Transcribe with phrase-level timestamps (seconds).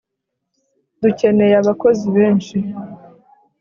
[1.01, 2.57] dukeneye abakozi benshi